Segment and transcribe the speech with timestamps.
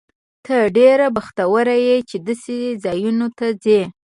[0.45, 3.81] ته ډېر بختور یې، چې داسې ځایونو ته ځې.